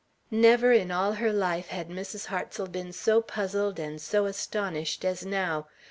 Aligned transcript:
Never 0.31 0.71
in 0.71 0.89
all 0.89 1.13
her 1.13 1.31
life 1.31 1.67
had 1.67 1.89
Mrs. 1.89 2.25
Hartsel 2.25 2.65
been 2.65 2.91
so 2.91 3.21
puzzled 3.21 3.77
and 3.77 4.01
so 4.01 4.25
astonished 4.25 5.05
as 5.05 5.23
now. 5.23 5.67